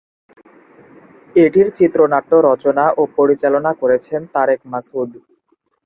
এটির 1.35 1.67
চিত্রনাট্য 1.77 2.31
রচনা 2.47 2.85
এবং 2.93 3.07
পরিচালনা 3.17 3.71
করেছেন 3.81 4.21
তারেক 4.33 4.59
মাসুদ। 4.71 5.09